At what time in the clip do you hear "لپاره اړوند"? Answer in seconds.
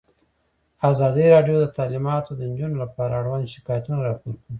2.83-3.45